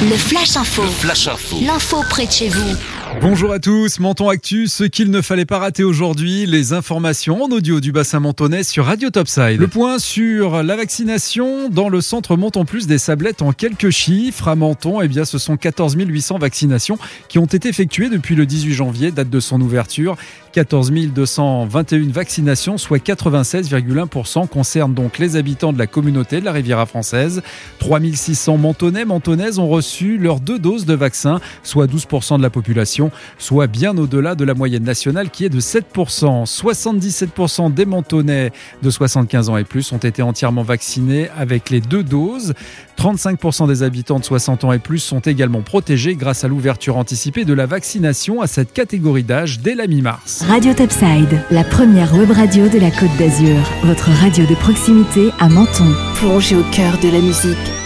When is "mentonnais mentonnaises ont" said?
28.56-29.68